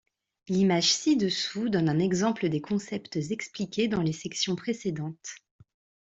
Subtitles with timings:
[0.47, 5.29] L'image ci-dessous donne un exemple des concepts expliqués dans les sections précédentes.